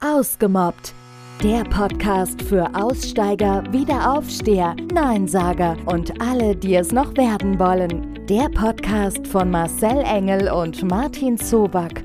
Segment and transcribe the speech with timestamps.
[0.00, 0.94] Ausgemobbt.
[1.42, 8.24] Der Podcast für Aussteiger, Wiederaufsteher, Neinsager und alle, die es noch werden wollen.
[8.26, 12.04] Der Podcast von Marcel Engel und Martin Zoback.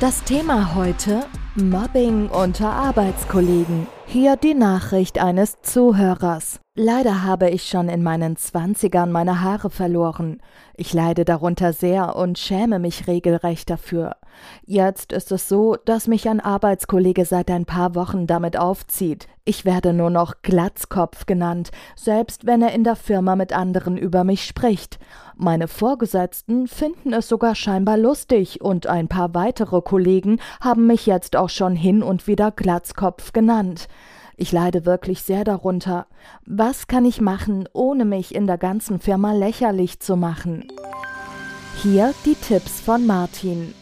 [0.00, 1.26] Das Thema heute:
[1.56, 3.86] Mobbing unter Arbeitskollegen.
[4.06, 6.61] Hier die Nachricht eines Zuhörers.
[6.74, 10.40] Leider habe ich schon in meinen Zwanzigern meine Haare verloren.
[10.74, 14.16] Ich leide darunter sehr und schäme mich regelrecht dafür.
[14.64, 19.28] Jetzt ist es so, dass mich ein Arbeitskollege seit ein paar Wochen damit aufzieht.
[19.44, 24.24] Ich werde nur noch Glatzkopf genannt, selbst wenn er in der Firma mit anderen über
[24.24, 24.98] mich spricht.
[25.36, 31.36] Meine Vorgesetzten finden es sogar scheinbar lustig und ein paar weitere Kollegen haben mich jetzt
[31.36, 33.88] auch schon hin und wieder Glatzkopf genannt.
[34.42, 36.08] Ich leide wirklich sehr darunter.
[36.46, 40.66] Was kann ich machen, ohne mich in der ganzen Firma lächerlich zu machen?
[41.76, 43.72] Hier die Tipps von Martin.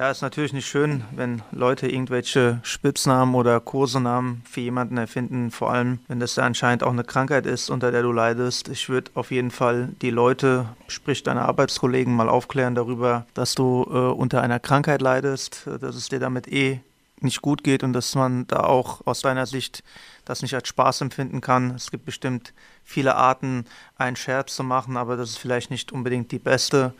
[0.00, 5.70] Ja, ist natürlich nicht schön, wenn Leute irgendwelche Spitznamen oder Kursenamen für jemanden erfinden, vor
[5.70, 8.66] allem wenn das ja anscheinend auch eine Krankheit ist, unter der du leidest.
[8.66, 13.86] Ich würde auf jeden Fall die Leute, sprich deine Arbeitskollegen, mal aufklären darüber, dass du
[13.88, 16.80] äh, unter einer Krankheit leidest, dass es dir damit eh
[17.20, 19.82] nicht gut geht und dass man da auch aus deiner Sicht
[20.24, 21.70] das nicht als Spaß empfinden kann.
[21.74, 22.52] Es gibt bestimmt
[22.84, 23.64] viele Arten,
[23.96, 26.92] einen Scherz zu machen, aber das ist vielleicht nicht unbedingt die beste.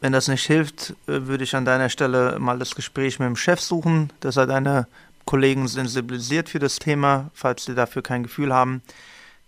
[0.00, 3.36] Wenn das nicht hilft, äh, würde ich an deiner Stelle mal das Gespräch mit dem
[3.36, 4.88] Chef suchen, dass er deine
[5.24, 8.82] Kollegen sensibilisiert für das Thema, falls sie dafür kein Gefühl haben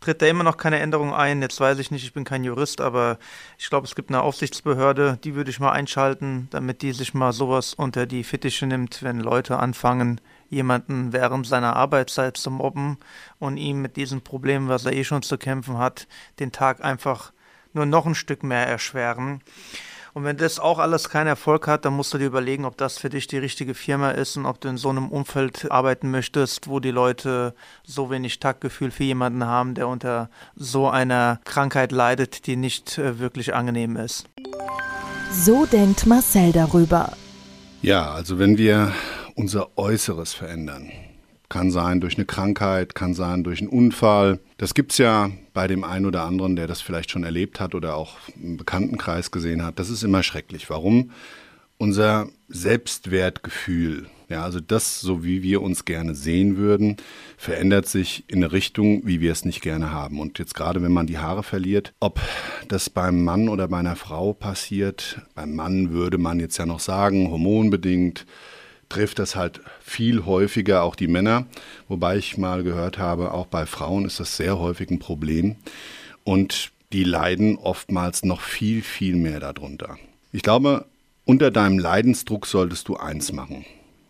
[0.07, 1.43] tritt da immer noch keine Änderung ein.
[1.43, 3.19] Jetzt weiß ich nicht, ich bin kein Jurist, aber
[3.59, 7.33] ich glaube, es gibt eine Aufsichtsbehörde, die würde ich mal einschalten, damit die sich mal
[7.33, 12.99] sowas unter die Fittiche nimmt, wenn Leute anfangen, jemanden während seiner Arbeitszeit zu mobben
[13.41, 16.07] und ihm mit diesem Problem, was er eh schon zu kämpfen hat,
[16.39, 17.33] den Tag einfach
[17.73, 19.43] nur noch ein Stück mehr erschweren.
[20.17, 22.97] Und wenn das auch alles keinen Erfolg hat, dann musst du dir überlegen, ob das
[22.97, 26.69] für dich die richtige Firma ist und ob du in so einem Umfeld arbeiten möchtest,
[26.69, 32.47] wo die Leute so wenig Taktgefühl für jemanden haben, der unter so einer Krankheit leidet,
[32.47, 34.25] die nicht äh, wirklich angenehm ist.
[35.33, 37.13] So denkt Marcel darüber.
[37.83, 38.93] Ja, also wenn wir
[39.35, 40.91] unser Äußeres verändern,
[41.49, 44.41] kann sein durch eine Krankheit, kann sein durch einen Unfall.
[44.59, 47.75] Das gibt es ja bei dem einen oder anderen, der das vielleicht schon erlebt hat
[47.75, 49.79] oder auch im Bekanntenkreis gesehen hat.
[49.79, 50.69] Das ist immer schrecklich.
[50.71, 51.11] Warum?
[51.79, 56.97] Unser Selbstwertgefühl, ja, also das, so wie wir uns gerne sehen würden,
[57.37, 60.19] verändert sich in eine Richtung, wie wir es nicht gerne haben.
[60.19, 62.21] Und jetzt gerade, wenn man die Haare verliert, ob
[62.67, 66.81] das beim Mann oder bei einer Frau passiert, beim Mann würde man jetzt ja noch
[66.81, 68.27] sagen, hormonbedingt,
[68.89, 71.47] trifft das halt viel häufiger auch die Männer,
[71.89, 75.57] wobei ich mal gehört habe, auch bei Frauen ist das sehr häufig ein Problem
[76.25, 79.97] und die leiden oftmals noch viel, viel mehr darunter.
[80.33, 80.87] Ich glaube,
[81.25, 83.65] unter deinem Leidensdruck solltest du eins machen.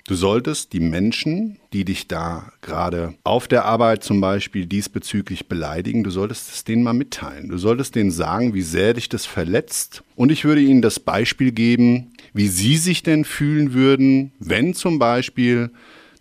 [0.08, 6.04] Du solltest die Menschen, die dich da gerade auf der Arbeit zum Beispiel diesbezüglich beleidigen,
[6.04, 7.48] du solltest es denen mal mitteilen.
[7.48, 10.04] Du solltest denen sagen, wie sehr dich das verletzt.
[10.14, 15.00] Und ich würde ihnen das Beispiel geben, wie Sie sich denn fühlen würden, wenn zum
[15.00, 15.70] Beispiel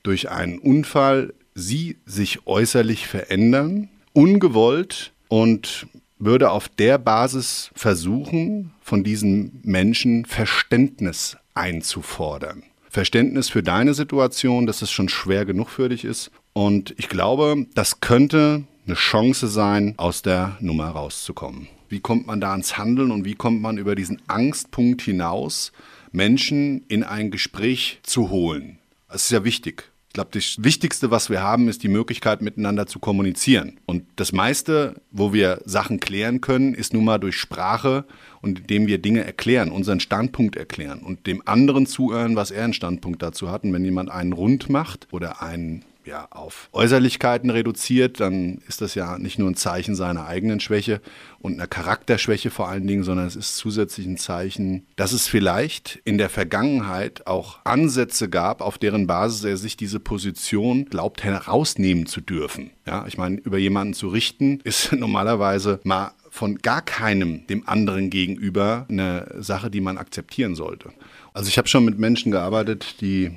[0.01, 5.85] durch einen Unfall Sie sich äußerlich verändern, ungewollt und
[6.17, 12.63] würde auf der Basis versuchen, von diesen Menschen Verständnis einzufordern.
[12.95, 16.31] Verständnis für deine Situation, dass es schon schwer genug für dich ist.
[16.53, 21.67] Und ich glaube, das könnte eine Chance sein, aus der Nummer rauszukommen.
[21.89, 25.73] Wie kommt man da ans Handeln und wie kommt man über diesen Angstpunkt hinaus,
[26.13, 28.79] Menschen in ein Gespräch zu holen.
[29.09, 29.91] Das ist ja wichtig.
[30.15, 33.81] Ich glaube, das Wichtigste, was wir haben, ist die Möglichkeit, miteinander zu kommunizieren.
[33.85, 38.05] Und das meiste, wo wir Sachen klären können, ist nun mal durch Sprache
[38.41, 42.71] und indem wir Dinge erklären, unseren Standpunkt erklären und dem anderen zuhören, was er einen
[42.71, 43.65] Standpunkt dazu hat.
[43.65, 48.95] Und wenn jemand einen rund macht oder einen ja, auf Äußerlichkeiten reduziert, dann ist das
[48.95, 51.01] ja nicht nur ein Zeichen seiner eigenen Schwäche
[51.39, 55.99] und einer Charakterschwäche vor allen Dingen, sondern es ist zusätzlich ein Zeichen, dass es vielleicht
[56.05, 62.05] in der Vergangenheit auch Ansätze gab, auf deren Basis er sich diese Position glaubt herausnehmen
[62.05, 62.71] zu dürfen.
[62.85, 68.09] Ja, ich meine, über jemanden zu richten ist normalerweise mal von gar keinem dem anderen
[68.09, 70.91] gegenüber eine Sache, die man akzeptieren sollte.
[71.33, 73.31] Also ich habe schon mit Menschen gearbeitet, die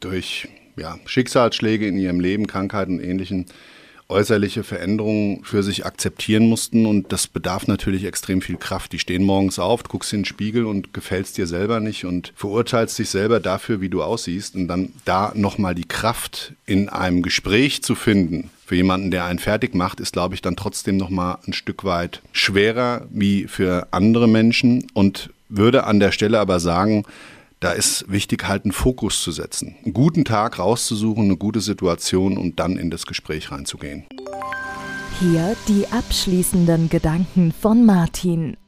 [0.00, 3.46] durch ja, Schicksalsschläge in ihrem Leben, Krankheiten und ähnlichen
[4.08, 6.86] äußerliche Veränderungen für sich akzeptieren mussten.
[6.86, 8.92] Und das bedarf natürlich extrem viel Kraft.
[8.92, 12.98] Die stehen morgens auf, guckst in den Spiegel und gefällst dir selber nicht und verurteilst
[12.98, 14.56] dich selber dafür, wie du aussiehst.
[14.56, 19.38] Und dann da nochmal die Kraft in einem Gespräch zu finden, für jemanden, der einen
[19.38, 24.28] fertig macht, ist, glaube ich, dann trotzdem nochmal ein Stück weit schwerer wie für andere
[24.28, 24.86] Menschen.
[24.94, 27.04] Und würde an der Stelle aber sagen,
[27.64, 32.36] Da ist wichtig, halt einen Fokus zu setzen, einen guten Tag rauszusuchen, eine gute Situation
[32.36, 34.04] und dann in das Gespräch reinzugehen.
[35.18, 38.58] Hier die abschließenden Gedanken von Martin.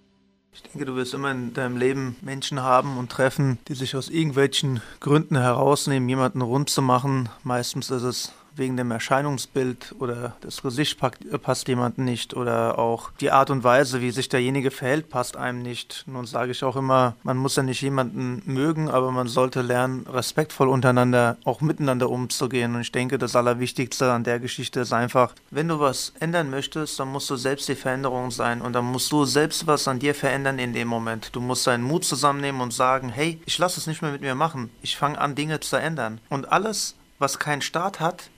[0.51, 4.09] Ich denke, du wirst immer in deinem Leben Menschen haben und treffen, die sich aus
[4.09, 7.29] irgendwelchen Gründen herausnehmen, jemanden rund zu machen.
[7.43, 10.99] Meistens ist es wegen dem Erscheinungsbild oder das Gesicht
[11.43, 15.63] passt jemandem nicht oder auch die Art und Weise, wie sich derjenige verhält, passt einem
[15.63, 16.05] nicht.
[16.07, 20.07] Nun sage ich auch immer, man muss ja nicht jemanden mögen, aber man sollte lernen,
[20.07, 22.75] respektvoll untereinander, auch miteinander umzugehen.
[22.75, 26.99] Und ich denke, das Allerwichtigste an der Geschichte ist einfach, wenn du was ändern möchtest,
[26.99, 30.15] dann musst du selbst die Veränderung sein und dann musst du selbst was an dir
[30.15, 31.31] verändern in dem Moment.
[31.35, 34.35] Du musst deinen Mut zusammennehmen und sagen, hey, ich lasse es nicht mehr mit mir
[34.35, 34.71] machen.
[34.83, 36.21] Ich fange an, Dinge zu ändern.
[36.29, 38.31] Und alles, was keinen Start hat,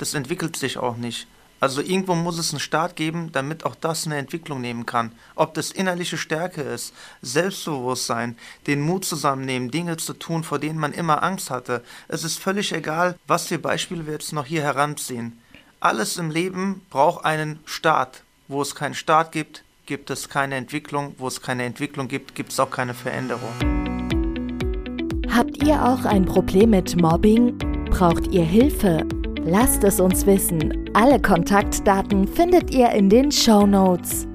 [0.00, 1.26] das entwickelt sich auch nicht.
[1.60, 5.12] Also irgendwo muss es einen Start geben, damit auch das eine Entwicklung nehmen kann.
[5.34, 10.94] Ob das innerliche Stärke ist, Selbstbewusstsein, den Mut zusammennehmen, Dinge zu tun, vor denen man
[10.94, 11.84] immer Angst hatte.
[12.08, 15.38] Es ist völlig egal, was für Beispiele wir jetzt noch hier heranziehen.
[15.80, 18.22] Alles im Leben braucht einen Start.
[18.48, 21.14] Wo es keinen Start gibt, gibt es keine Entwicklung.
[21.18, 23.52] Wo es keine Entwicklung gibt, gibt es auch keine Veränderung.
[25.30, 27.56] Habt ihr auch ein Problem mit Mobbing?
[27.90, 29.06] Braucht ihr Hilfe?
[29.46, 30.90] Lasst es uns wissen.
[30.92, 34.29] Alle Kontaktdaten findet ihr in den Show Notes.